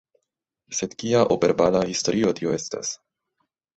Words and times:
Sed 0.77 0.95
kia 1.03 1.21
operbala 1.35 1.83
historio 1.91 2.33
tio 2.41 2.57
estas? 2.61 2.95